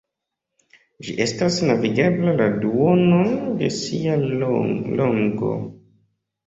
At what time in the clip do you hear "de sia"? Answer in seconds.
3.63-4.19